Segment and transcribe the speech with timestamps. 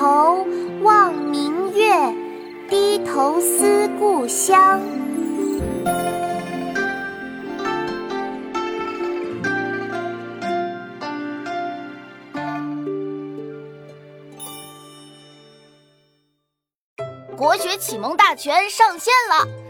[0.00, 0.46] 头
[0.80, 1.94] 望明月，
[2.70, 4.80] 低头思故乡。
[17.36, 19.69] 国学启蒙大全上线了！